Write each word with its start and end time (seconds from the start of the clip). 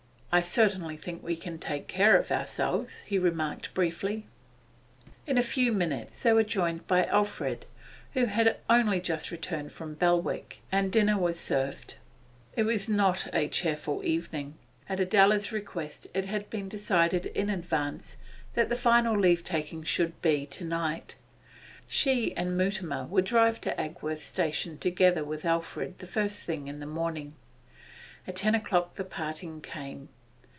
'I 0.33 0.43
certainly 0.43 0.95
think 0.95 1.21
we 1.21 1.35
can 1.35 1.57
take 1.59 1.89
care 1.89 2.15
of 2.15 2.31
ourselves,' 2.31 3.01
he 3.01 3.19
remarked 3.19 3.73
briefly. 3.73 4.27
In 5.27 5.37
a 5.37 5.41
few 5.41 5.73
minutes 5.73 6.23
they 6.23 6.31
were 6.31 6.45
joined 6.45 6.87
by 6.87 7.05
Alfred, 7.07 7.65
who 8.13 8.27
had 8.27 8.55
only 8.69 9.01
just 9.01 9.29
returned 9.29 9.73
from 9.73 9.93
Belwick, 9.97 10.61
and 10.71 10.89
dinner 10.89 11.17
was 11.17 11.37
served. 11.37 11.97
It 12.55 12.63
was 12.63 12.87
not 12.87 13.27
a 13.35 13.49
cheerful 13.49 14.05
evening. 14.05 14.53
At 14.87 15.01
Adela's 15.01 15.51
request 15.51 16.07
it 16.13 16.27
had 16.27 16.49
been 16.49 16.69
decided 16.69 17.25
in 17.25 17.49
advance 17.49 18.15
that 18.53 18.69
the 18.69 18.77
final 18.77 19.19
leave 19.19 19.43
taking 19.43 19.83
should 19.83 20.21
be 20.21 20.45
to 20.45 20.63
night; 20.63 21.17
she 21.87 22.33
and 22.37 22.55
Mutimer 22.55 23.03
would 23.03 23.25
drive 23.25 23.59
to 23.59 23.77
Agworth 23.77 24.21
station 24.23 24.77
together 24.77 25.25
with 25.25 25.43
Alfred 25.43 25.99
the 25.99 26.07
first 26.07 26.43
thing 26.43 26.69
in 26.69 26.79
the 26.79 26.85
morning. 26.85 27.35
At 28.25 28.37
ten 28.37 28.55
o'clock 28.55 28.95
the 28.95 29.03
parting 29.03 29.59
came. 29.59 30.07